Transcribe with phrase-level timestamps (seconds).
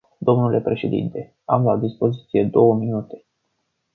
[0.21, 3.25] Domnule președinte, am la dispoziție două minute.